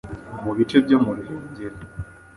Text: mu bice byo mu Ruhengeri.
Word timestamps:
mu 0.43 0.51
bice 0.57 0.77
byo 0.85 0.97
mu 1.03 1.11
Ruhengeri. 1.17 1.77